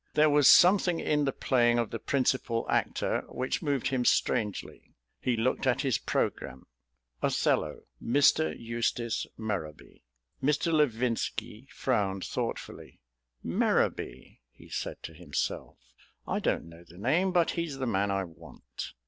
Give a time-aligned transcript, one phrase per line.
[0.15, 4.95] There was something in the playing of the principal actor which moved him strangely.
[5.19, 6.65] He looked at his programme.
[7.21, 8.59] "Othello MR.
[8.59, 10.01] EUSTACE MERROWBY."
[10.41, 10.73] Mr.
[10.73, 12.99] Levinski frowned thoughtfully.
[13.45, 15.77] "Merrowby," he said to himself.
[16.27, 18.93] "I don't know the name, but he's the man I want."